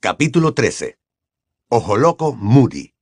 [0.00, 0.96] Capítulo 13.
[1.70, 2.94] Ojo Loco Moody.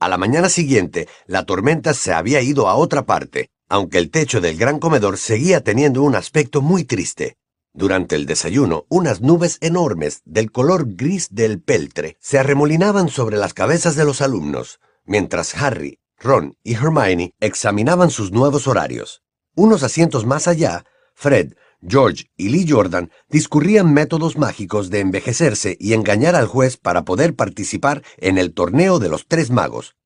[0.00, 4.40] A la mañana siguiente, la tormenta se había ido a otra parte, aunque el techo
[4.40, 7.36] del gran comedor seguía teniendo un aspecto muy triste.
[7.74, 13.52] Durante el desayuno, unas nubes enormes del color gris del peltre se arremolinaban sobre las
[13.52, 19.22] cabezas de los alumnos, mientras Harry, Ron y Hermione examinaban sus nuevos horarios.
[19.54, 21.52] Unos asientos más allá, Fred,
[21.86, 27.34] George y Lee Jordan discurrían métodos mágicos de envejecerse y engañar al juez para poder
[27.34, 29.96] participar en el torneo de los tres magos.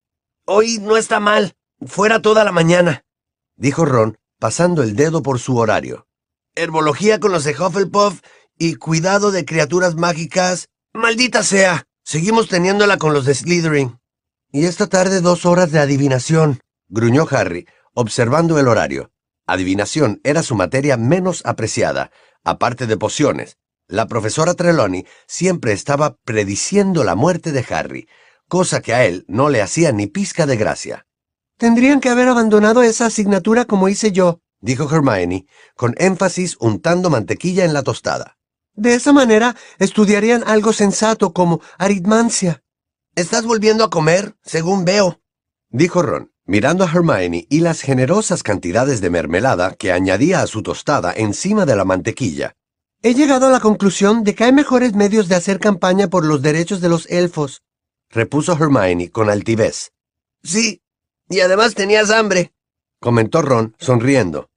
[0.47, 1.55] Hoy no está mal.
[1.87, 3.05] Fuera toda la mañana,
[3.56, 6.06] dijo Ron, pasando el dedo por su horario.
[6.55, 8.20] Herbología con los de Hufflepuff
[8.59, 10.69] y cuidado de criaturas mágicas.
[10.92, 11.87] Maldita sea.
[12.02, 13.98] Seguimos teniéndola con los de Slytherin.
[14.52, 19.12] Y esta tarde dos horas de adivinación, gruñó Harry, observando el horario.
[19.50, 22.12] Adivinación era su materia menos apreciada,
[22.45, 23.58] aparte de pociones.
[23.88, 28.08] La profesora Trelawney siempre estaba prediciendo la muerte de Harry,
[28.47, 31.08] cosa que a él no le hacía ni pizca de gracia.
[31.56, 37.64] Tendrían que haber abandonado esa asignatura como hice yo, dijo Hermione, con énfasis untando mantequilla
[37.64, 38.38] en la tostada.
[38.75, 42.62] De esa manera estudiarían algo sensato como aritmancia.
[43.16, 45.20] Estás volviendo a comer, según veo,
[45.70, 50.65] dijo Ron mirando a Hermione y las generosas cantidades de mermelada que añadía a su
[50.65, 52.56] tostada encima de la mantequilla.
[53.05, 56.43] He llegado a la conclusión de que hay mejores medios de hacer campaña por los
[56.43, 57.62] derechos de los elfos,
[58.11, 59.93] repuso Hermione con altivez.
[60.43, 60.83] Sí,
[61.28, 62.53] y además tenías hambre,
[62.98, 64.51] comentó Ron, sonriendo.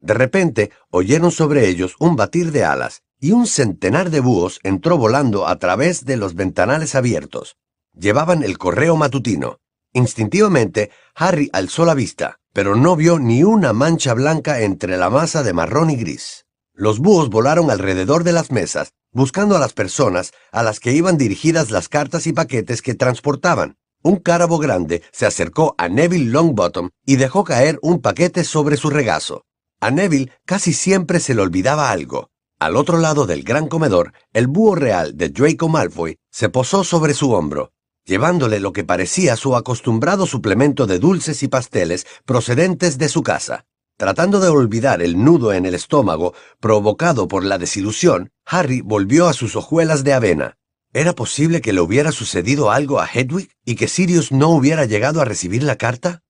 [0.00, 4.96] De repente oyeron sobre ellos un batir de alas, y un centenar de búhos entró
[4.96, 7.58] volando a través de los ventanales abiertos.
[7.92, 9.58] Llevaban el correo matutino.
[9.98, 15.42] Instintivamente, Harry alzó la vista, pero no vio ni una mancha blanca entre la masa
[15.42, 16.46] de marrón y gris.
[16.72, 21.18] Los búhos volaron alrededor de las mesas, buscando a las personas a las que iban
[21.18, 23.76] dirigidas las cartas y paquetes que transportaban.
[24.00, 28.90] Un cárabo grande se acercó a Neville Longbottom y dejó caer un paquete sobre su
[28.90, 29.46] regazo.
[29.80, 32.30] A Neville casi siempre se le olvidaba algo.
[32.60, 37.14] Al otro lado del gran comedor, el búho real de Draco Malfoy se posó sobre
[37.14, 37.72] su hombro
[38.08, 43.66] llevándole lo que parecía su acostumbrado suplemento de dulces y pasteles procedentes de su casa.
[43.98, 49.34] Tratando de olvidar el nudo en el estómago provocado por la desilusión, Harry volvió a
[49.34, 50.56] sus hojuelas de avena.
[50.94, 55.20] ¿Era posible que le hubiera sucedido algo a Hedwig y que Sirius no hubiera llegado
[55.20, 56.22] a recibir la carta?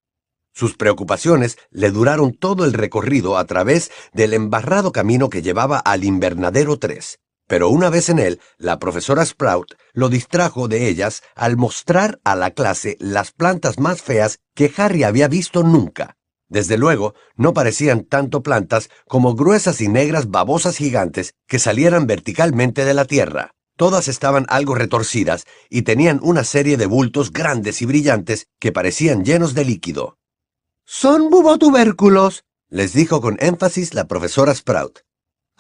[0.53, 6.03] Sus preocupaciones le duraron todo el recorrido a través del embarrado camino que llevaba al
[6.03, 7.21] invernadero 3.
[7.49, 12.37] Pero una vez en él, la profesora Sprout lo distrajo de ellas al mostrar a
[12.37, 16.17] la clase las plantas más feas que Harry había visto nunca.
[16.49, 22.85] Desde luego, no parecían tanto plantas como gruesas y negras babosas gigantes que salieran verticalmente
[22.85, 23.55] de la tierra.
[23.77, 29.25] Todas estaban algo retorcidas y tenían una serie de bultos grandes y brillantes que parecían
[29.25, 30.19] llenos de líquido.
[30.85, 35.08] Son bubotubérculos, les dijo con énfasis la profesora Sprout.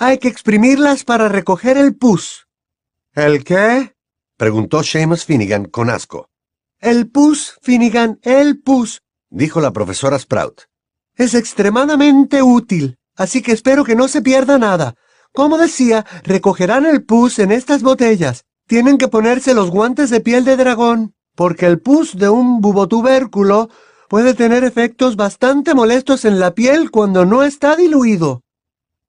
[0.01, 2.47] Hay que exprimirlas para recoger el pus.
[3.15, 3.97] ¿El qué?
[4.37, 6.31] preguntó Seamus Finnegan con asco.
[6.79, 10.67] El pus, Finnegan, el pus, dijo la profesora Sprout.
[11.17, 14.95] Es extremadamente útil, así que espero que no se pierda nada.
[15.33, 18.45] Como decía, recogerán el pus en estas botellas.
[18.69, 23.69] Tienen que ponerse los guantes de piel de dragón, porque el pus de un bubotubérculo
[24.09, 28.45] puede tener efectos bastante molestos en la piel cuando no está diluido.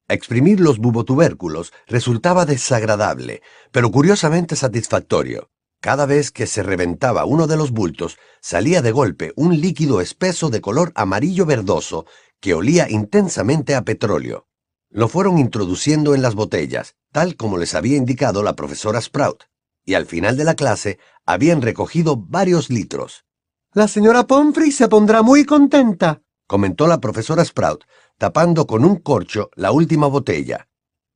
[0.09, 5.51] Exprimir los bubotubérculos resultaba desagradable, pero curiosamente satisfactorio.
[5.81, 10.49] Cada vez que se reventaba uno de los bultos, salía de golpe un líquido espeso
[10.49, 12.07] de color amarillo verdoso
[12.39, 14.47] que olía intensamente a petróleo.
[14.89, 19.43] Lo fueron introduciendo en las botellas, tal como les había indicado la profesora Sprout,
[19.85, 23.25] y al final de la clase habían recogido varios litros.
[23.73, 27.83] La señora Pomfrey se pondrá muy contenta, comentó la profesora Sprout,
[28.19, 30.67] tapando con un corcho la última botella.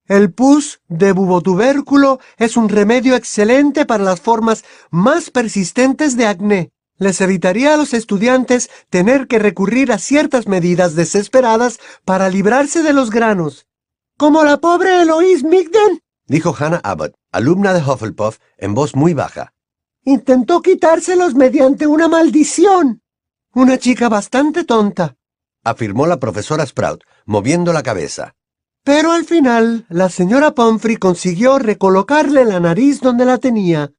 [0.07, 6.71] El pus de bubotubérculo es un remedio excelente para las formas más persistentes de acné.
[6.97, 12.93] Les evitaría a los estudiantes tener que recurrir a ciertas medidas desesperadas para librarse de
[12.93, 13.67] los granos.
[14.17, 19.53] Como la pobre Eloise Migden, dijo Hannah Abbott, alumna de Hufflepuff, en voz muy baja.
[20.03, 23.01] Intentó quitárselos mediante una maldición.
[23.53, 25.17] Una chica bastante tonta
[25.63, 28.35] afirmó la profesora Sprout, moviendo la cabeza.
[28.83, 33.93] Pero al final, la señora Pomfrey consiguió recolocarle la nariz donde la tenía.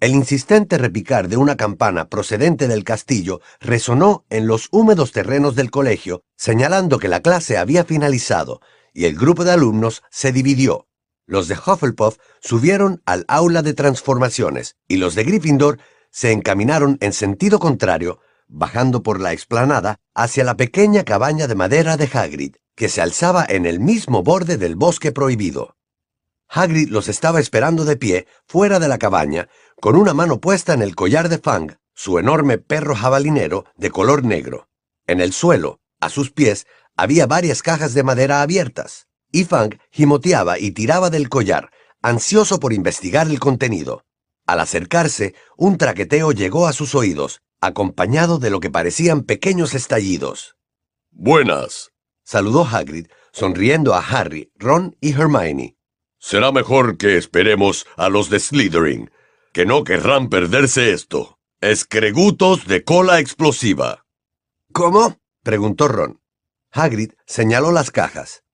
[0.00, 5.70] El insistente repicar de una campana procedente del castillo resonó en los húmedos terrenos del
[5.70, 8.60] colegio, señalando que la clase había finalizado,
[8.92, 10.86] y el grupo de alumnos se dividió.
[11.26, 15.78] Los de Hufflepuff subieron al aula de transformaciones y los de Gryffindor
[16.10, 21.96] se encaminaron en sentido contrario, bajando por la explanada hacia la pequeña cabaña de madera
[21.96, 25.76] de Hagrid, que se alzaba en el mismo borde del bosque prohibido.
[26.48, 29.48] Hagrid los estaba esperando de pie, fuera de la cabaña,
[29.80, 34.24] con una mano puesta en el collar de Fang, su enorme perro jabalinero de color
[34.24, 34.68] negro.
[35.06, 36.66] En el suelo, a sus pies,
[36.96, 41.70] había varias cajas de madera abiertas y Fang gimoteaba y tiraba del collar,
[42.00, 44.04] ansioso por investigar el contenido.
[44.46, 50.56] Al acercarse, un traqueteo llegó a sus oídos, acompañado de lo que parecían pequeños estallidos.
[51.10, 55.76] Buenas, saludó Hagrid, sonriendo a Harry, Ron y Hermione.
[56.18, 59.10] Será mejor que esperemos a los de Slytherin,
[59.52, 61.38] que no querrán perderse esto.
[61.60, 64.04] Escregutos de cola explosiva.
[64.72, 65.18] ¿Cómo?
[65.42, 66.20] preguntó Ron.
[66.70, 68.44] Hagrid señaló las cajas.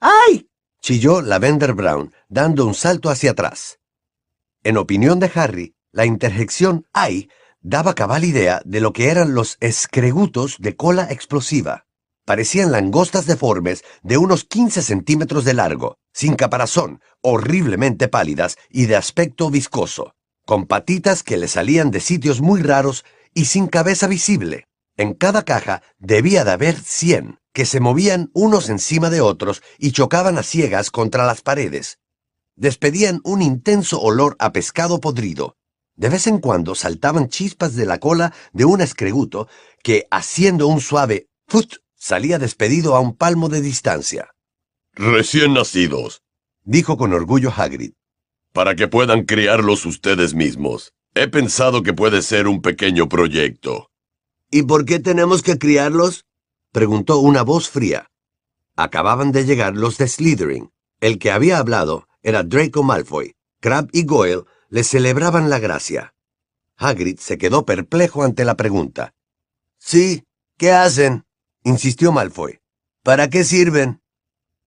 [0.00, 0.48] ¡Ay!
[0.80, 3.80] chilló Lavender Brown, dando un salto hacia atrás.
[4.62, 7.28] En opinión de Harry, la interjección ¡ay!
[7.68, 11.84] Daba cabal idea de lo que eran los escregutos de cola explosiva.
[12.24, 18.94] Parecían langostas deformes de unos 15 centímetros de largo, sin caparazón, horriblemente pálidas y de
[18.94, 20.14] aspecto viscoso,
[20.46, 23.04] con patitas que le salían de sitios muy raros
[23.34, 24.68] y sin cabeza visible.
[24.96, 29.90] En cada caja debía de haber 100, que se movían unos encima de otros y
[29.90, 31.98] chocaban a ciegas contra las paredes.
[32.54, 35.56] Despedían un intenso olor a pescado podrido.
[35.96, 39.48] De vez en cuando saltaban chispas de la cola de un escreguto
[39.82, 41.28] que, haciendo un suave
[41.94, 44.30] salía despedido a un palmo de distancia.
[44.92, 46.22] Recién nacidos,
[46.62, 47.92] dijo con orgullo Hagrid.
[48.52, 50.92] Para que puedan criarlos ustedes mismos.
[51.14, 53.88] He pensado que puede ser un pequeño proyecto.
[54.50, 56.26] ¿Y por qué tenemos que criarlos?
[56.72, 58.10] preguntó una voz fría.
[58.76, 60.70] Acababan de llegar los de Slytherin.
[61.00, 63.34] El que había hablado era Draco Malfoy.
[63.60, 66.14] Crab y Goyle le celebraban la gracia.
[66.76, 69.14] Hagrid se quedó perplejo ante la pregunta.
[69.78, 70.24] Sí,
[70.58, 71.24] ¿qué hacen?
[71.64, 72.60] insistió Malfoy.
[73.02, 74.02] ¿Para qué sirven?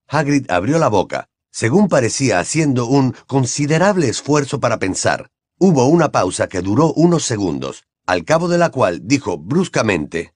[0.08, 5.30] Hagrid abrió la boca, según parecía haciendo un considerable esfuerzo para pensar.
[5.58, 10.34] Hubo una pausa que duró unos segundos, al cabo de la cual dijo bruscamente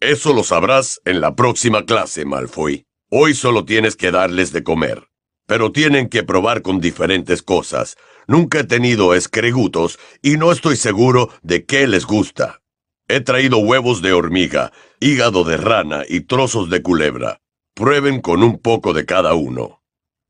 [0.00, 2.86] eso lo sabrás en la próxima clase, Malfoy.
[3.10, 5.09] Hoy solo tienes que darles de comer.
[5.50, 7.96] Pero tienen que probar con diferentes cosas.
[8.28, 12.62] Nunca he tenido escregutos y no estoy seguro de qué les gusta.
[13.08, 14.70] He traído huevos de hormiga,
[15.00, 17.40] hígado de rana y trozos de culebra.
[17.74, 19.82] Prueben con un poco de cada uno.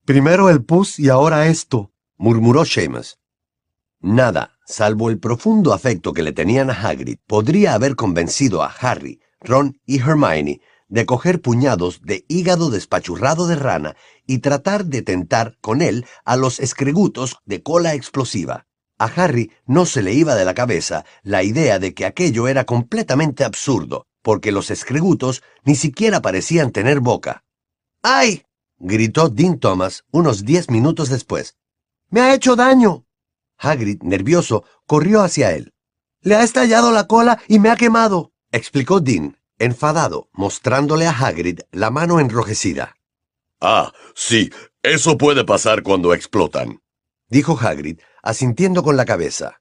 [0.06, 3.19] Primero el pus y ahora esto, murmuró Seamus.
[4.00, 9.20] Nada, salvo el profundo afecto que le tenían a Hagrid, podría haber convencido a Harry
[9.43, 13.96] Ron y Hermione de coger puñados de hígado despachurrado de rana
[14.26, 18.66] y tratar de tentar con él a los escregutos de cola explosiva.
[18.98, 22.64] A Harry no se le iba de la cabeza la idea de que aquello era
[22.64, 27.44] completamente absurdo, porque los escregutos ni siquiera parecían tener boca.
[28.02, 28.43] ¡Ay!
[28.78, 31.56] gritó Dean Thomas unos diez minutos después.
[32.10, 33.06] ¡Me ha hecho daño!
[33.56, 35.72] Hagrid, nervioso, corrió hacia él.
[36.20, 41.60] Le ha estallado la cola y me ha quemado explicó Dean, enfadado, mostrándole a Hagrid
[41.70, 42.96] la mano enrojecida.
[43.60, 44.50] Ah, sí,
[44.82, 46.82] eso puede pasar cuando explotan,
[47.28, 49.60] dijo Hagrid, asintiendo con la cabeza.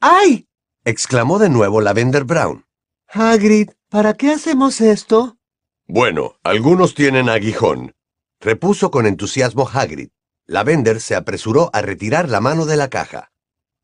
[0.00, 0.48] ¡Ay!
[0.84, 2.66] exclamó de nuevo Lavender Brown.
[3.08, 5.38] Hagrid, ¿para qué hacemos esto?
[5.86, 7.94] Bueno, algunos tienen aguijón,
[8.40, 10.10] repuso con entusiasmo Hagrid.
[10.46, 13.30] Lavender se apresuró a retirar la mano de la caja.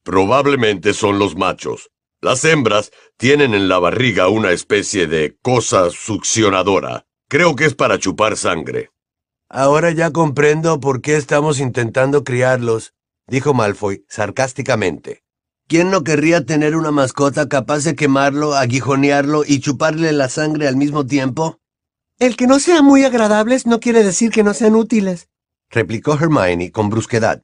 [0.02, 1.90] Probablemente son los machos.
[2.22, 7.06] Las hembras tienen en la barriga una especie de cosa succionadora.
[7.28, 8.90] Creo que es para chupar sangre.
[9.48, 12.94] Ahora ya comprendo por qué estamos intentando criarlos,
[13.26, 15.22] dijo Malfoy sarcásticamente.
[15.68, 20.76] ¿Quién no querría tener una mascota capaz de quemarlo, aguijonearlo y chuparle la sangre al
[20.76, 21.60] mismo tiempo?
[22.18, 25.28] El que no sean muy agradables no quiere decir que no sean útiles,
[25.70, 27.42] replicó Hermione con brusquedad.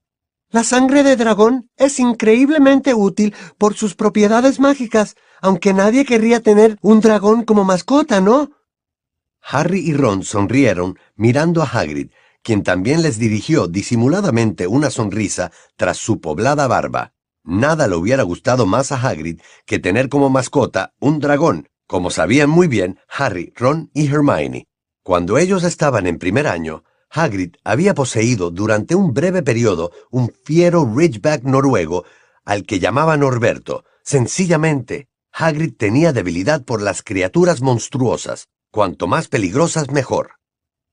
[0.53, 6.77] La sangre de dragón es increíblemente útil por sus propiedades mágicas, aunque nadie querría tener
[6.83, 8.51] un dragón como mascota, ¿no?
[9.41, 12.11] Harry y Ron sonrieron mirando a Hagrid,
[12.43, 17.15] quien también les dirigió disimuladamente una sonrisa tras su poblada barba.
[17.43, 22.51] Nada le hubiera gustado más a Hagrid que tener como mascota un dragón, como sabían
[22.51, 24.69] muy bien Harry, Ron y Hermione.
[25.03, 30.91] Cuando ellos estaban en primer año, Hagrid había poseído durante un breve periodo un fiero
[30.97, 32.05] Ridgeback noruego
[32.45, 33.85] al que llamaba Norberto.
[34.03, 38.49] Sencillamente, Hagrid tenía debilidad por las criaturas monstruosas.
[38.71, 40.37] Cuanto más peligrosas, mejor.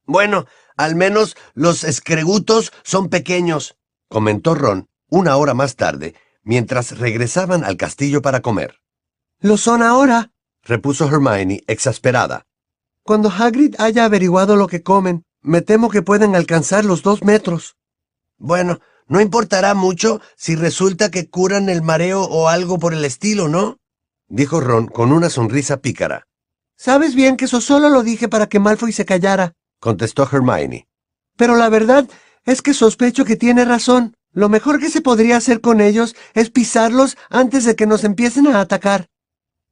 [0.06, 0.46] Bueno,
[0.76, 3.78] al menos los escregutos son pequeños,
[4.10, 8.80] comentó Ron una hora más tarde, mientras regresaban al castillo para comer.
[9.40, 10.32] Lo son ahora,
[10.64, 12.46] repuso Hermione exasperada.
[13.04, 17.78] Cuando Hagrid haya averiguado lo que comen, me temo que pueden alcanzar los dos metros.
[18.38, 23.48] Bueno, no importará mucho si resulta que curan el mareo o algo por el estilo,
[23.48, 23.78] ¿no?
[24.28, 26.28] dijo Ron con una sonrisa pícara.
[26.78, 30.88] Sabes bien que eso solo lo dije para que Malfoy se callara, contestó Hermione.
[31.36, 32.08] Pero la verdad
[32.46, 34.16] es que sospecho que tiene razón.
[34.32, 38.48] Lo mejor que se podría hacer con ellos es pisarlos antes de que nos empiecen
[38.48, 39.08] a atacar.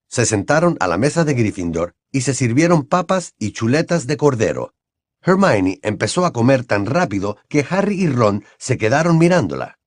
[0.07, 4.73] Se sentaron a la mesa de Gryffindor y se sirvieron papas y chuletas de cordero.
[5.21, 9.79] Hermione empezó a comer tan rápido que Harry y Ron se quedaron mirándola.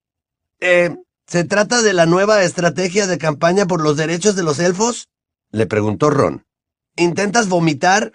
[0.61, 0.97] Eh,
[1.27, 5.09] ¿se trata de la nueva estrategia de campaña por los derechos de los elfos?
[5.51, 6.45] le preguntó Ron.
[6.97, 8.13] ¿Intentas vomitar?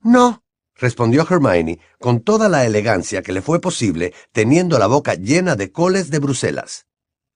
[0.00, 0.44] No,
[0.76, 5.72] respondió Hermione con toda la elegancia que le fue posible, teniendo la boca llena de
[5.72, 6.86] coles de Bruselas.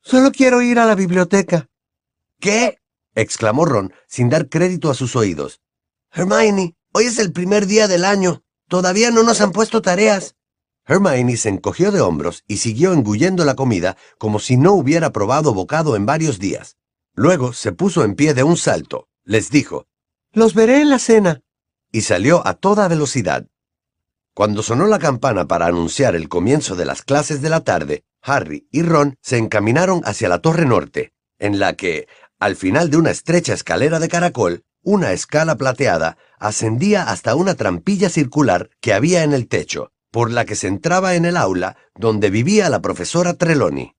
[0.03, 1.69] Solo quiero ir a la biblioteca.
[2.39, 2.79] ¿Qué?
[3.15, 5.61] exclamó Ron sin dar crédito a sus oídos.
[6.13, 8.43] Hermione, hoy es el primer día del año.
[8.71, 10.37] Todavía no nos han puesto tareas.
[10.87, 15.53] Hermione se encogió de hombros y siguió engullendo la comida como si no hubiera probado
[15.53, 16.77] bocado en varios días.
[17.13, 19.89] Luego se puso en pie de un salto, les dijo,
[20.33, 21.43] Los veré en la cena.
[21.91, 23.49] y salió a toda velocidad.
[24.35, 28.69] Cuando sonó la campana para anunciar el comienzo de las clases de la tarde, Harry
[28.71, 32.07] y Ron se encaminaron hacia la torre norte, en la que,
[32.39, 38.09] al final de una estrecha escalera de caracol, una escala plateada ascendía hasta una trampilla
[38.09, 42.31] circular que había en el techo, por la que se entraba en el aula donde
[42.31, 43.95] vivía la profesora Trelawney.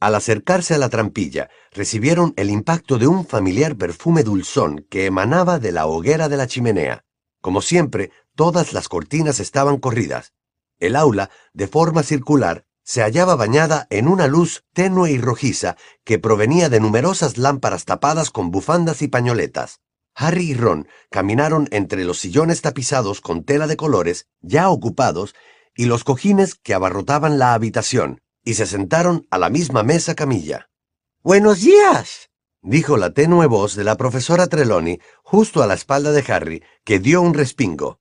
[0.00, 5.58] Al acercarse a la trampilla, recibieron el impacto de un familiar perfume dulzón que emanaba
[5.58, 7.04] de la hoguera de la chimenea.
[7.40, 10.34] Como siempre, todas las cortinas estaban corridas.
[10.78, 16.18] El aula, de forma circular, se hallaba bañada en una luz tenue y rojiza que
[16.18, 19.80] provenía de numerosas lámparas tapadas con bufandas y pañoletas.
[20.20, 25.36] Harry y Ron caminaron entre los sillones tapizados con tela de colores, ya ocupados,
[25.76, 30.70] y los cojines que abarrotaban la habitación, y se sentaron a la misma mesa camilla.
[31.22, 32.30] Buenos días,
[32.62, 36.98] dijo la tenue voz de la profesora Trelawney justo a la espalda de Harry, que
[36.98, 38.00] dio un respingo.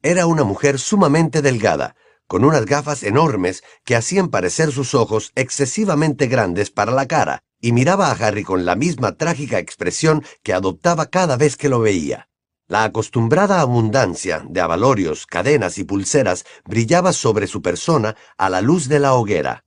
[0.00, 1.96] Era una mujer sumamente delgada,
[2.28, 7.72] con unas gafas enormes que hacían parecer sus ojos excesivamente grandes para la cara, y
[7.72, 12.28] miraba a Harry con la misma trágica expresión que adoptaba cada vez que lo veía.
[12.68, 18.88] La acostumbrada abundancia de abalorios, cadenas y pulseras brillaba sobre su persona a la luz
[18.88, 19.64] de la hoguera.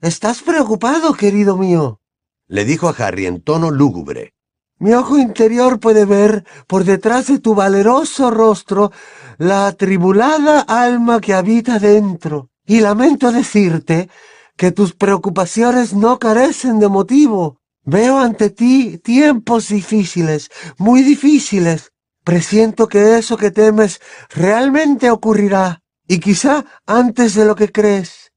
[0.00, 2.00] ¿Estás preocupado, querido mío?
[2.46, 4.34] Le dijo a Harry en tono lúgubre.
[4.78, 8.92] Mi ojo interior puede ver, por detrás de tu valeroso rostro,
[9.38, 12.50] la atribulada alma que habita dentro.
[12.64, 14.08] Y lamento decirte
[14.56, 17.60] que tus preocupaciones no carecen de motivo.
[17.84, 21.92] Veo ante ti tiempos difíciles, muy difíciles.
[22.24, 28.32] Presiento que eso que temes realmente ocurrirá, y quizá antes de lo que crees.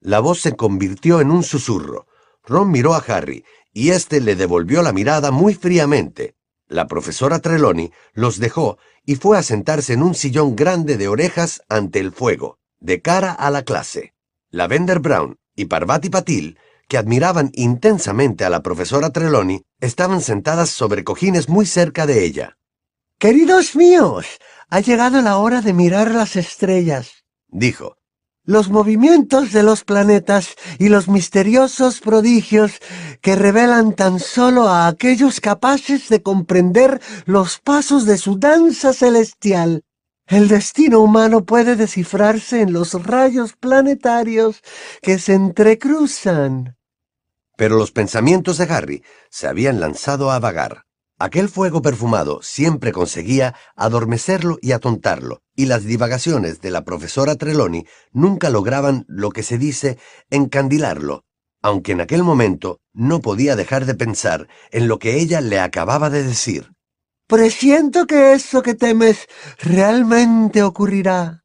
[0.00, 2.06] La voz se convirtió en un susurro.
[2.44, 6.36] Ron miró a Harry, y éste le devolvió la mirada muy fríamente.
[6.68, 11.62] La profesora Trelawney los dejó y fue a sentarse en un sillón grande de orejas
[11.68, 14.15] ante el fuego, de cara a la clase.
[14.56, 16.58] Lavender Brown y Parvati Patil,
[16.88, 22.56] que admiraban intensamente a la profesora Trelawney, estaban sentadas sobre cojines muy cerca de ella.
[23.18, 24.26] Queridos míos,
[24.70, 27.98] ha llegado la hora de mirar las estrellas, dijo.
[28.44, 32.80] Los movimientos de los planetas y los misteriosos prodigios
[33.20, 39.82] que revelan tan solo a aquellos capaces de comprender los pasos de su danza celestial.
[40.28, 44.60] El destino humano puede descifrarse en los rayos planetarios
[45.00, 46.76] que se entrecruzan.
[47.56, 50.82] Pero los pensamientos de Harry se habían lanzado a vagar.
[51.20, 57.86] Aquel fuego perfumado siempre conseguía adormecerlo y atontarlo, y las divagaciones de la profesora Trelawney
[58.10, 59.96] nunca lograban lo que se dice
[60.28, 61.24] encandilarlo,
[61.62, 66.10] aunque en aquel momento no podía dejar de pensar en lo que ella le acababa
[66.10, 66.75] de decir.
[67.28, 69.26] Presiento que eso que temes
[69.58, 71.42] realmente ocurrirá.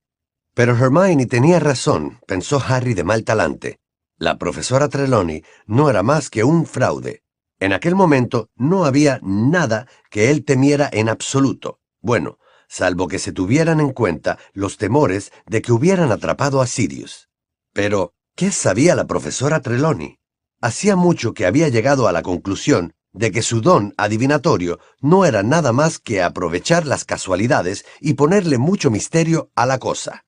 [0.53, 3.79] Pero Hermione tenía razón, pensó Harry de mal talante.
[4.19, 7.23] La profesora Trelawney no era más que un fraude.
[7.59, 11.79] En aquel momento no había nada que él temiera en absoluto.
[12.00, 17.27] Bueno, salvo que se tuvieran en cuenta los temores de que hubieran atrapado a Sirius.
[17.73, 20.19] Pero, ¿qué sabía la profesora Trelawney?
[20.61, 25.44] Hacía mucho que había llegado a la conclusión de que su don adivinatorio no era
[25.44, 30.25] nada más que aprovechar las casualidades y ponerle mucho misterio a la cosa.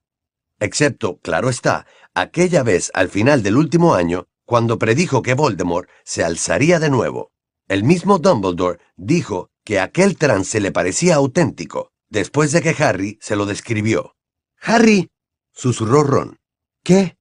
[0.60, 6.24] excepto, claro está, aquella vez al final del último año, cuando predijo que Voldemort se
[6.24, 7.32] alzaría de nuevo.
[7.68, 13.36] El mismo Dumbledore dijo que aquel trance le parecía auténtico, después de que Harry se
[13.36, 14.16] lo describió.
[14.62, 15.10] Harry,
[15.56, 16.40] Susurró Ron.
[16.84, 17.18] ¿Qué?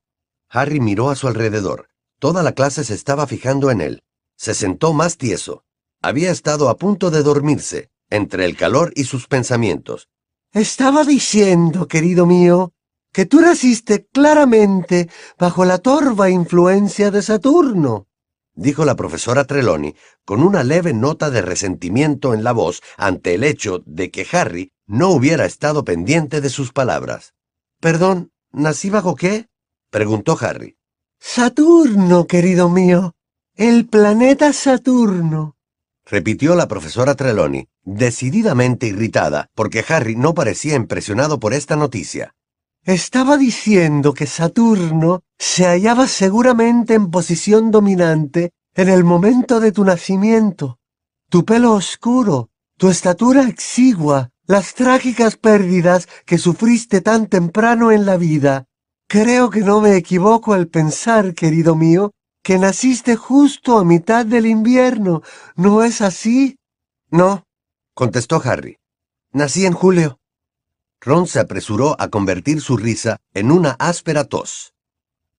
[0.49, 1.89] Harry miró a su alrededor.
[2.19, 4.03] Toda la clase se estaba fijando en él.
[4.43, 5.63] Se sentó más tieso.
[6.03, 10.09] Había estado a punto de dormirse, entre el calor y sus pensamientos.
[10.53, 12.73] Estaba diciendo, querido mío,
[13.13, 15.09] que tú naciste claramente
[15.39, 18.09] bajo la torva influencia de Saturno.
[18.57, 19.95] dijo la profesora Trelawney
[20.25, 24.73] con una leve nota de resentimiento en la voz ante el hecho de que Harry
[24.89, 27.35] no hubiera estado pendiente de sus palabras.
[27.79, 29.47] Perdón, ¿nací bajo qué?
[29.91, 30.77] preguntó Harry.
[31.21, 33.15] Saturno, querido mío.
[33.57, 35.57] El planeta Saturno.
[36.07, 42.35] repitió la profesora Trelawney, decididamente irritada porque Harry no parecía impresionado por esta noticia.
[42.83, 49.85] Estaba diciendo que Saturno se hallaba seguramente en posición dominante en el momento de tu
[49.85, 50.79] nacimiento.
[51.29, 58.17] Tu pelo oscuro, tu estatura exigua, las trágicas pérdidas que sufriste tan temprano en la
[58.17, 58.65] vida.
[59.09, 64.47] Creo que no me equivoco al pensar, querido mío, que naciste justo a mitad del
[64.47, 65.23] invierno.
[65.55, 66.59] ¿No es así?
[67.11, 67.45] No,
[67.95, 68.79] contestó Harry.
[69.33, 70.19] Nací en julio.
[71.01, 74.75] Ron se apresuró a convertir su risa en una áspera tos.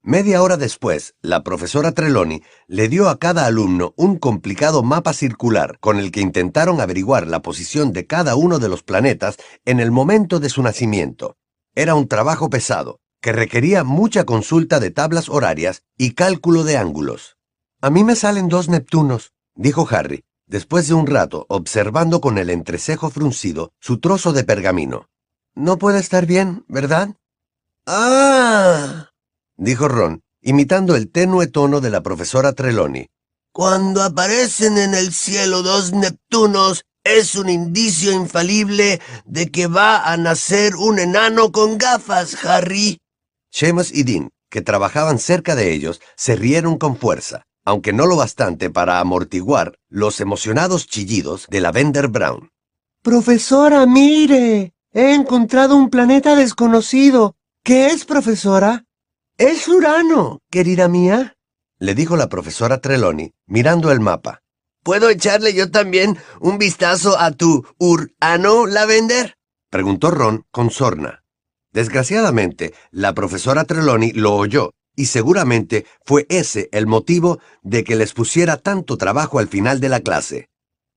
[0.01, 5.77] Media hora después, la profesora Trelawney le dio a cada alumno un complicado mapa circular
[5.79, 9.91] con el que intentaron averiguar la posición de cada uno de los planetas en el
[9.91, 11.37] momento de su nacimiento.
[11.73, 17.37] Era un trabajo pesado, que requería mucha consulta de tablas horarias y cálculo de ángulos.
[17.81, 19.31] A mí me salen dos Neptunos.
[19.55, 25.07] Dijo Harry, después de un rato observando con el entrecejo fruncido su trozo de pergamino.
[25.55, 27.15] No puede estar bien, ¿verdad?
[27.87, 29.09] Ah,
[29.55, 33.07] Dijo Ron, imitando el tenue tono de la profesora Trelawney.
[33.53, 40.17] cuando aparecen en el cielo dos Neptunos, es un indicio infalible de que va a
[40.17, 42.97] nacer un enano con gafas, Harry.
[43.53, 48.15] Seamus y Dean, que trabajaban cerca de ellos, se rieron con fuerza, aunque no lo
[48.15, 52.49] bastante para amortiguar los emocionados chillidos de la Vender Brown.
[53.03, 54.73] Profesora, mire.
[54.91, 57.35] He encontrado un planeta desconocido.
[57.63, 58.85] ¿Qué es, profesora?
[59.37, 61.35] Es Urano, querida mía.
[61.77, 64.41] Le dijo la profesora Trelawney, mirando el mapa.
[64.83, 69.35] ¿Puedo echarle yo también un vistazo a tu Urano, Lavender?
[69.69, 71.22] Preguntó Ron con sorna.
[71.73, 78.13] Desgraciadamente, la profesora Trelawney lo oyó, y seguramente fue ese el motivo de que les
[78.13, 80.49] pusiera tanto trabajo al final de la clase.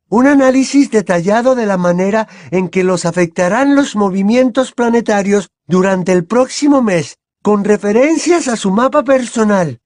[0.09, 6.25] Un análisis detallado de la manera en que los afectarán los movimientos planetarios durante el
[6.27, 9.81] próximo mes, con referencias a su mapa personal.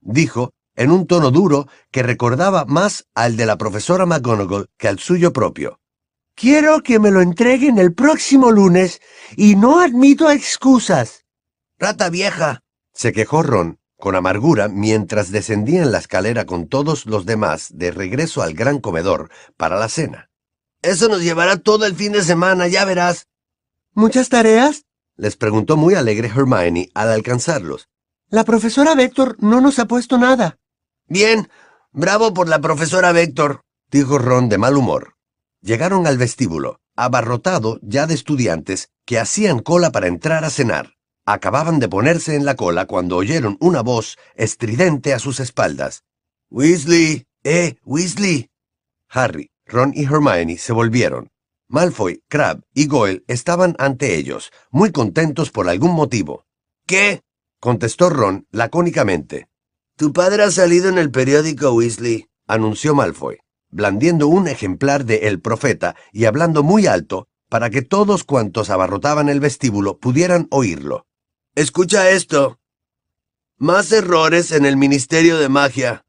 [0.00, 5.00] Dijo, en un tono duro que recordaba más al de la profesora McGonagall que al
[5.00, 5.77] suyo propio.
[6.38, 9.00] Quiero que me lo entreguen el próximo lunes
[9.36, 11.24] y no admito excusas.
[11.80, 12.62] Rata vieja.
[12.94, 17.90] Se quejó Ron, con amargura, mientras descendía en la escalera con todos los demás de
[17.90, 20.30] regreso al gran comedor para la cena.
[20.80, 23.26] Eso nos llevará todo el fin de semana, ya verás.
[23.94, 24.84] ¿Muchas tareas?
[25.16, 27.88] Les preguntó muy alegre Hermione al alcanzarlos.
[28.28, 30.60] La profesora Vector no nos ha puesto nada.
[31.08, 31.50] Bien,
[31.90, 33.62] bravo por la profesora Vector.
[33.90, 35.17] Dijo Ron de mal humor.
[35.60, 40.94] Llegaron al vestíbulo, abarrotado ya de estudiantes que hacían cola para entrar a cenar.
[41.26, 46.04] Acababan de ponerse en la cola cuando oyeron una voz estridente a sus espaldas.
[46.50, 48.50] Weasley, eh, Weasley.
[49.10, 51.30] Harry, Ron y Hermione se volvieron.
[51.68, 56.46] Malfoy, Crabbe y Goyle estaban ante ellos, muy contentos por algún motivo.
[56.86, 57.22] ¿Qué?
[57.60, 59.48] Contestó Ron lacónicamente.
[59.96, 62.28] Tu padre ha salido en el periódico, Weasley.
[62.46, 63.38] Anunció Malfoy,
[63.70, 69.28] blandiendo un ejemplar de El Profeta y hablando muy alto para que todos cuantos abarrotaban
[69.28, 71.06] el vestíbulo pudieran oírlo.
[71.54, 72.60] Escucha esto.
[73.56, 76.04] Más errores en el Ministerio de Magia.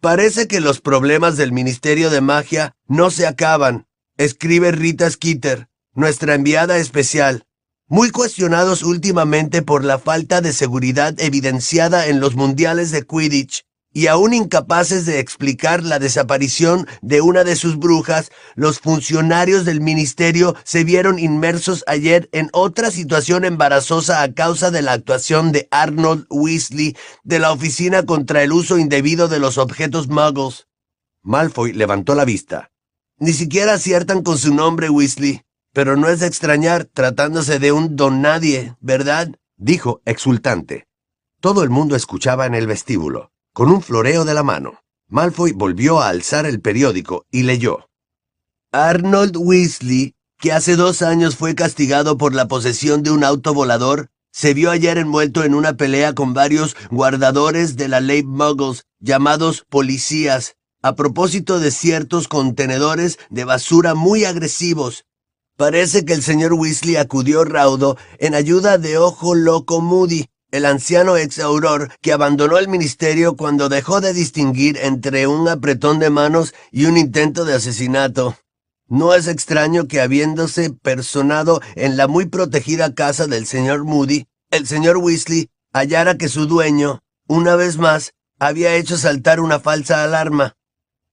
[0.00, 3.86] Parece que los problemas del Ministerio de Magia no se acaban.
[4.16, 7.46] Escribe Rita Skeeter, nuestra enviada especial.
[7.86, 14.06] Muy cuestionados últimamente por la falta de seguridad evidenciada en los mundiales de Quidditch y
[14.06, 20.54] aún incapaces de explicar la desaparición de una de sus brujas, los funcionarios del ministerio
[20.64, 26.26] se vieron inmersos ayer en otra situación embarazosa a causa de la actuación de Arnold
[26.30, 30.66] Weasley de la Oficina contra el Uso Indebido de los Objetos Muggles.
[31.22, 32.70] Malfoy levantó la vista.
[33.18, 35.42] Ni siquiera aciertan con su nombre, Weasley.
[35.72, 39.30] Pero no es de extrañar tratándose de un don nadie, ¿verdad?
[39.56, 40.86] dijo exultante.
[41.40, 44.80] Todo el mundo escuchaba en el vestíbulo, con un floreo de la mano.
[45.08, 47.88] Malfoy volvió a alzar el periódico y leyó.
[48.72, 54.08] Arnold Weasley, que hace dos años fue castigado por la posesión de un auto volador,
[54.32, 59.66] se vio ayer envuelto en una pelea con varios guardadores de la ley Muggles, llamados
[59.68, 65.04] policías, a propósito de ciertos contenedores de basura muy agresivos.
[65.58, 71.16] Parece que el señor Weasley acudió raudo en ayuda de Ojo Loco Moody, el anciano
[71.16, 76.54] ex auror que abandonó el ministerio cuando dejó de distinguir entre un apretón de manos
[76.70, 78.36] y un intento de asesinato.
[78.86, 84.66] No es extraño que habiéndose personado en la muy protegida casa del señor Moody, el
[84.66, 90.54] señor Weasley hallara que su dueño, una vez más, había hecho saltar una falsa alarma.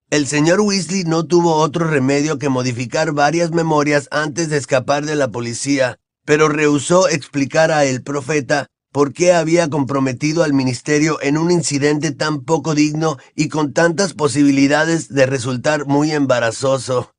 [0.10, 5.16] El señor Weasley no tuvo otro remedio que modificar varias memorias antes de escapar de
[5.16, 11.38] la policía, pero rehusó explicar a el profeta por qué había comprometido al ministerio en
[11.38, 17.14] un incidente tan poco digno y con tantas posibilidades de resultar muy embarazoso.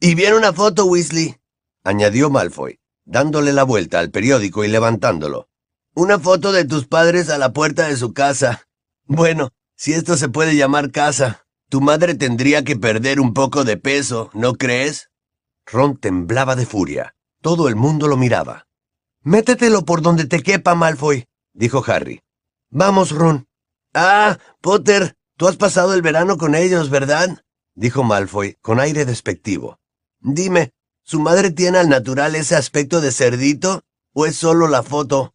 [0.00, 1.36] Y viene una foto, Weasley,
[1.84, 5.48] añadió Malfoy, dándole la vuelta al periódico y levantándolo.
[5.94, 8.66] Una foto de tus padres a la puerta de su casa.
[9.04, 13.76] Bueno, si esto se puede llamar casa, tu madre tendría que perder un poco de
[13.76, 15.10] peso, ¿no crees?
[15.66, 17.14] Ron temblaba de furia.
[17.42, 18.66] Todo el mundo lo miraba.
[19.24, 22.22] Métetelo por donde te quepa, Malfoy, dijo Harry.
[22.70, 23.46] Vamos, Ron.
[23.94, 27.44] Ah, Potter, tú has pasado el verano con ellos, ¿verdad?
[27.76, 29.78] dijo Malfoy con aire despectivo.
[30.18, 30.72] Dime,
[31.04, 33.82] ¿su madre tiene al natural ese aspecto de cerdito
[34.12, 35.34] o es solo la foto?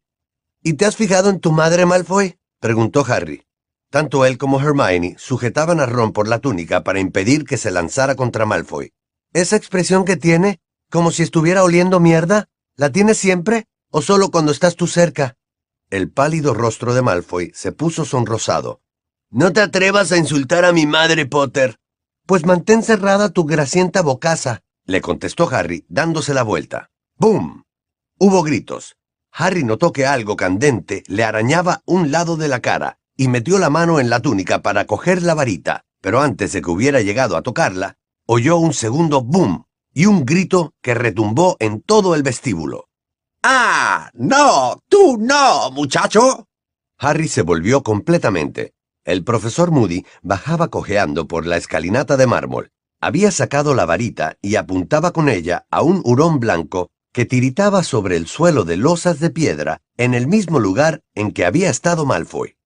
[0.62, 2.38] ¿Y te has fijado en tu madre, Malfoy?
[2.60, 3.46] preguntó Harry.
[3.90, 8.16] Tanto él como Hermione sujetaban a Ron por la túnica para impedir que se lanzara
[8.16, 8.92] contra Malfoy.
[9.32, 10.60] ¿Esa expresión que tiene,
[10.92, 15.36] como si estuviera oliendo mierda, la tiene siempre o solo cuando estás tú cerca?
[15.90, 18.82] El pálido rostro de Malfoy se puso sonrosado.
[19.30, 21.78] No te atrevas a insultar a mi madre, Potter.
[22.26, 26.90] Pues mantén cerrada tu gracienta bocaza, le contestó Harry, dándose la vuelta.
[27.18, 27.64] ¡Bum!
[28.20, 28.96] Hubo gritos.
[29.32, 33.70] Harry notó que algo candente le arañaba un lado de la cara y metió la
[33.70, 37.42] mano en la túnica para coger la varita, pero antes de que hubiera llegado a
[37.42, 42.87] tocarla, oyó un segundo boom y un grito que retumbó en todo el vestíbulo.
[43.44, 44.10] ¡Ah!
[44.14, 44.82] ¡No!
[44.90, 46.48] ¡Tú no, muchacho!
[46.98, 48.74] Harry se volvió completamente.
[49.06, 52.72] El profesor Moody bajaba cojeando por la escalinata de mármol.
[53.00, 58.18] Había sacado la varita y apuntaba con ella a un hurón blanco que tiritaba sobre
[58.18, 62.58] el suelo de losas de piedra en el mismo lugar en que había estado Malfoy.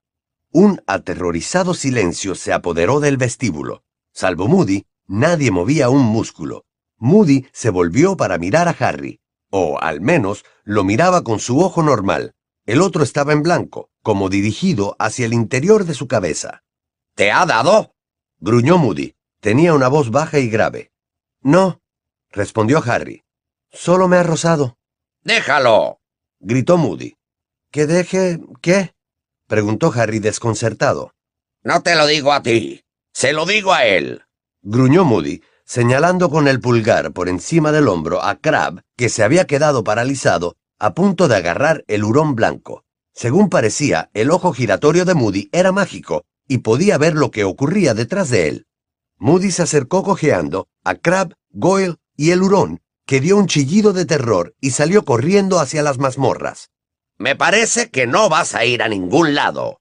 [0.51, 3.83] Un aterrorizado silencio se apoderó del vestíbulo.
[4.13, 6.65] Salvo Moody, nadie movía un músculo.
[6.97, 9.20] Moody se volvió para mirar a Harry,
[9.51, 12.33] o al menos lo miraba con su ojo normal.
[12.65, 16.63] El otro estaba en blanco, como dirigido hacia el interior de su cabeza.
[17.15, 17.93] ¿Te ha dado?
[18.39, 19.13] gruñó Moody.
[19.39, 20.91] Tenía una voz baja y grave.
[21.41, 21.81] No,
[22.29, 23.23] respondió Harry.
[23.71, 24.77] Solo me ha rozado.
[25.23, 25.99] Déjalo.
[26.39, 27.15] gritó Moody.
[27.71, 28.93] ¿Que deje qué?
[29.47, 31.13] preguntó Harry desconcertado.
[31.63, 32.83] No te lo digo a ti.
[33.13, 34.23] Se lo digo a él.
[34.61, 39.47] gruñó Moody, señalando con el pulgar por encima del hombro a Crab, que se había
[39.47, 42.83] quedado paralizado, a punto de agarrar el hurón blanco.
[43.13, 47.93] Según parecía, el ojo giratorio de Moody era mágico y podía ver lo que ocurría
[47.93, 48.67] detrás de él.
[49.17, 54.03] Moody se acercó cojeando a Crab, Goyle y el hurón, que dio un chillido de
[54.03, 56.69] terror y salió corriendo hacia las mazmorras.
[57.17, 59.79] Me parece que no vas a ir a ningún lado.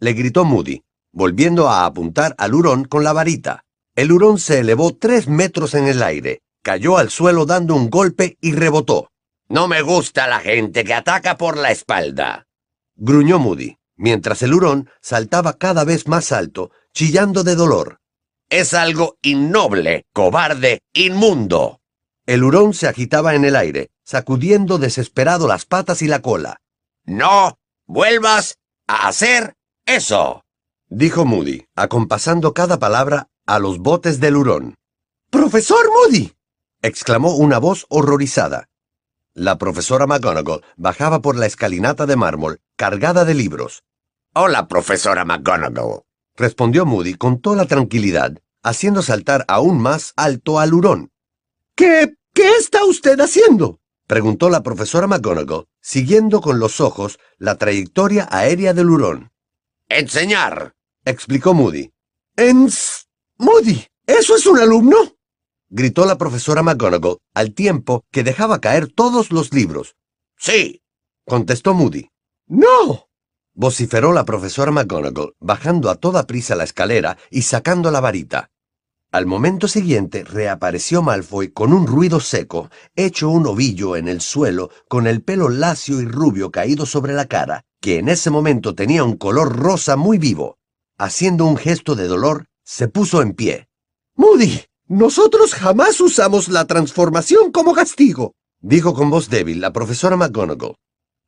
[0.00, 3.64] Le gritó Moody, volviendo a apuntar al hurón con la varita.
[4.00, 8.38] El hurón se elevó tres metros en el aire, cayó al suelo dando un golpe
[8.40, 9.10] y rebotó.
[9.46, 12.46] No me gusta la gente que ataca por la espalda.
[12.96, 18.00] Gruñó Moody, mientras el hurón saltaba cada vez más alto, chillando de dolor.
[18.48, 21.82] Es algo innoble, cobarde, inmundo.
[22.24, 26.56] El hurón se agitaba en el aire, sacudiendo desesperado las patas y la cola.
[27.04, 30.42] No vuelvas a hacer eso,
[30.88, 34.76] dijo Moody, acompasando cada palabra a los botes del hurón.
[35.28, 36.32] ¡Profesor Moody!
[36.82, 38.68] exclamó una voz horrorizada.
[39.34, 43.82] La profesora McGonagall bajaba por la escalinata de mármol, cargada de libros.
[44.34, 46.02] Hola, profesora McGonagall
[46.36, 51.10] respondió Moody con toda tranquilidad, haciendo saltar aún más alto al hurón.
[51.74, 52.14] ¿Qué?
[52.32, 53.80] ¿Qué está usted haciendo?
[54.06, 59.32] preguntó la profesora McGonagall, siguiendo con los ojos la trayectoria aérea del hurón.
[59.88, 61.92] Enseñar, explicó Moody.
[62.36, 63.09] ¡Ens...
[63.40, 63.86] Moody!
[64.06, 65.16] ¿Eso es un alumno?
[65.70, 69.96] gritó la profesora McGonagall al tiempo que dejaba caer todos los libros.
[70.36, 70.82] Sí,
[71.26, 72.10] contestó Moody.
[72.48, 73.08] ¡No!
[73.54, 78.50] vociferó la profesora McGonagall, bajando a toda prisa la escalera y sacando la varita.
[79.10, 84.68] Al momento siguiente reapareció Malfoy con un ruido seco, hecho un ovillo en el suelo,
[84.86, 89.02] con el pelo lacio y rubio caído sobre la cara, que en ese momento tenía
[89.02, 90.58] un color rosa muy vivo.
[90.98, 93.68] Haciendo un gesto de dolor, se puso en pie.
[94.14, 100.76] Moody, nosotros jamás usamos la transformación como castigo, dijo con voz débil la profesora McGonagall.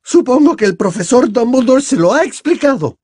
[0.05, 2.97] Supongo que el profesor Dumbledore se lo ha explicado.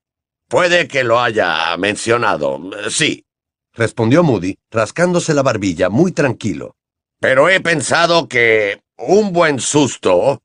[0.47, 3.25] Puede que lo haya mencionado, sí,
[3.73, 6.77] respondió Moody, rascándose la barbilla muy tranquilo.
[7.19, 10.41] Pero he pensado que un buen susto.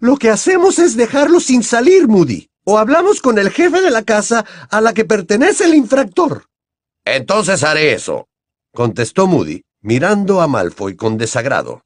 [0.00, 2.48] Lo que hacemos es dejarlo sin salir, Moody.
[2.64, 6.46] O hablamos con el jefe de la casa a la que pertenece el infractor.
[7.06, 8.26] Entonces haré eso,
[8.74, 11.84] contestó Moody, mirando a Malfoy con desagrado.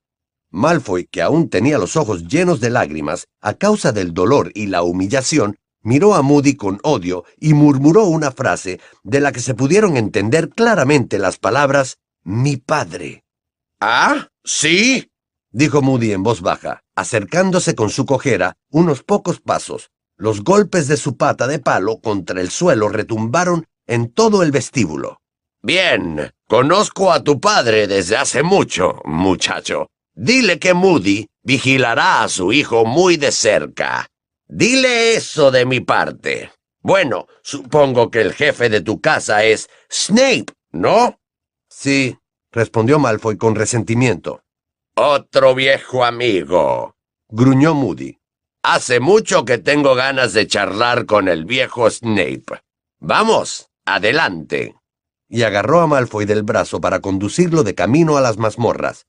[0.51, 4.83] Malfoy, que aún tenía los ojos llenos de lágrimas a causa del dolor y la
[4.83, 9.99] humillación, miró a Moody con odio y murmuró una frase de la que se pudieron
[9.99, 13.23] entender claramente las palabras mi padre.
[13.79, 14.29] ¿Ah?
[14.43, 15.11] ¿Sí?
[15.53, 19.91] dijo Moody en voz baja, acercándose con su cojera unos pocos pasos.
[20.17, 25.21] Los golpes de su pata de palo contra el suelo retumbaron en todo el vestíbulo.
[25.63, 29.89] Bien, conozco a tu padre desde hace mucho, muchacho.
[30.15, 34.07] Dile que Moody vigilará a su hijo muy de cerca.
[34.47, 36.53] Dile eso de mi parte.
[36.83, 41.19] Bueno, supongo que el jefe de tu casa es Snape, ¿no?
[41.69, 42.17] Sí,
[42.53, 44.41] respondió Malfoy con resentimiento.
[44.95, 46.95] Otro viejo amigo,
[47.29, 48.19] gruñó Moody.
[48.63, 52.61] Hace mucho que tengo ganas de charlar con el viejo Snape.
[53.01, 54.75] Vamos, adelante.
[55.29, 59.07] Y agarró a Malfoy del brazo para conducirlo de camino a las mazmorras.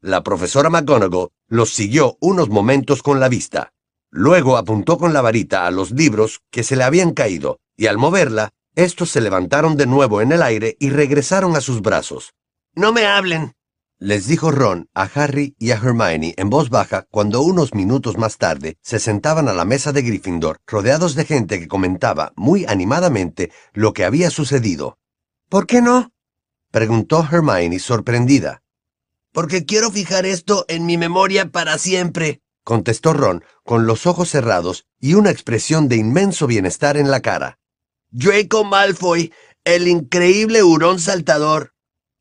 [0.00, 3.72] La profesora McGonagall los siguió unos momentos con la vista.
[4.10, 7.98] Luego apuntó con la varita a los libros que se le habían caído, y al
[7.98, 12.34] moverla, estos se levantaron de nuevo en el aire y regresaron a sus brazos.
[12.74, 13.54] No me hablen,
[14.04, 18.36] les dijo Ron a Harry y a Hermione en voz baja cuando unos minutos más
[18.36, 23.50] tarde se sentaban a la mesa de Gryffindor rodeados de gente que comentaba muy animadamente
[23.72, 24.98] lo que había sucedido.
[25.48, 26.12] ¿Por qué no?
[26.70, 28.62] preguntó Hermione sorprendida.
[29.32, 34.84] Porque quiero fijar esto en mi memoria para siempre, contestó Ron, con los ojos cerrados
[35.00, 37.58] y una expresión de inmenso bienestar en la cara.
[38.10, 39.32] Draco Malfoy,
[39.64, 41.73] el increíble hurón saltador.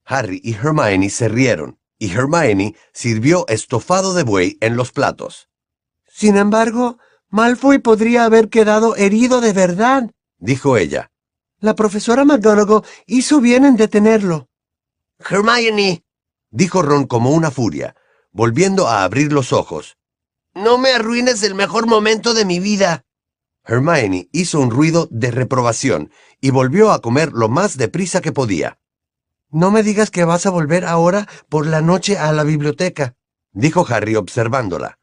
[0.05, 5.49] Harry y Hermione se rieron, y Hermione sirvió estofado de buey en los platos.
[6.07, 6.97] Sin embargo,
[7.29, 11.11] Malfoy podría haber quedado herido de verdad, dijo ella.
[11.59, 14.49] La profesora McGonagall hizo bien en detenerlo.
[15.17, 16.03] Hermione,
[16.51, 17.95] dijo Ron como una furia,
[18.31, 19.97] volviendo a abrir los ojos.
[20.53, 23.05] No me arruines el mejor momento de mi vida.
[23.65, 26.11] Hermione hizo un ruido de reprobación
[26.41, 28.77] y volvió a comer lo más deprisa que podía.
[29.53, 33.15] No me digas que vas a volver ahora por la noche a la biblioteca,
[33.51, 34.97] dijo Harry observándola.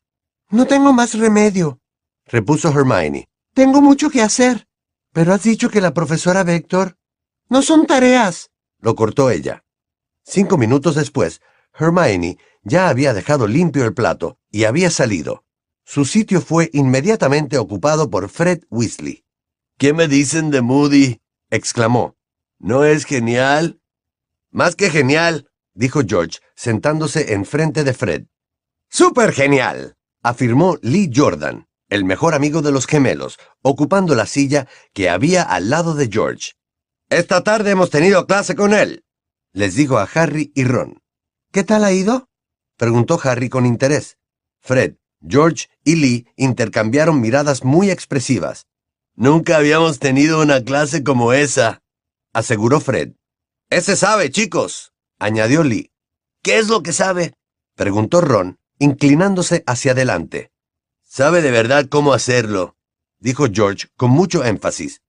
[0.51, 1.79] No tengo más remedio,
[2.27, 3.29] repuso Hermione.
[3.55, 4.67] Tengo mucho que hacer.
[5.13, 6.97] Pero has dicho que la profesora Vector...
[7.49, 9.65] No son tareas, lo cortó ella.
[10.25, 11.41] Cinco minutos después,
[11.73, 15.45] Hermione ya había dejado limpio el plato y había salido.
[15.85, 19.25] Su sitio fue inmediatamente ocupado por Fred Weasley.
[19.79, 21.21] ¿Qué me dicen de Moody?
[21.51, 22.17] exclamó.
[22.59, 23.80] ¿No es genial?
[24.51, 28.27] Más que genial, dijo George, sentándose enfrente de Fred.
[28.89, 29.97] ¡Súper genial!
[30.23, 35.71] afirmó Lee Jordan, el mejor amigo de los gemelos, ocupando la silla que había al
[35.71, 36.53] lado de George.
[37.09, 39.05] Esta tarde hemos tenido clase con él,
[39.53, 41.03] les dijo a Harry y Ron.
[41.53, 42.29] ¿Qué tal ha ido?
[42.77, 44.19] preguntó Harry con interés.
[44.61, 48.67] Fred, George y Lee intercambiaron miradas muy expresivas.
[49.15, 51.83] Nunca habíamos tenido una clase como esa,
[52.33, 53.15] aseguró Fred.
[53.71, 55.93] Ese sabe, chicos, añadió Lee.
[56.43, 57.35] ¿Qué es lo que sabe?
[57.77, 60.51] preguntó Ron, inclinándose hacia adelante.
[61.03, 62.77] Sabe de verdad cómo hacerlo,
[63.19, 65.03] dijo George con mucho énfasis.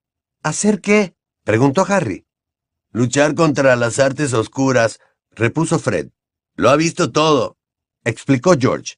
[0.44, 1.16] ¿Hacer qué?
[1.44, 2.26] preguntó Harry.
[2.92, 5.00] Luchar contra las artes oscuras,
[5.32, 6.10] repuso Fred.
[6.56, 7.58] Lo ha visto todo
[8.04, 8.96] explicó George.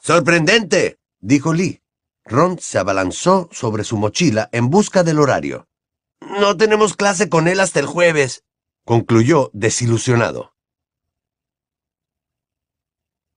[0.00, 0.98] ¡Sorprendente!
[1.20, 1.82] dijo Lee.
[2.24, 5.68] Ron se abalanzó sobre su mochila en busca del horario.
[6.20, 8.44] No tenemos clase con él hasta el jueves,
[8.86, 10.55] concluyó desilusionado.